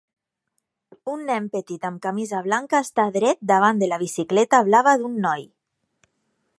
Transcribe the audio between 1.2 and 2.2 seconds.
nen petit amb